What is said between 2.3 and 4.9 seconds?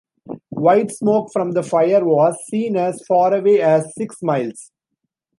seen as far away as six miles.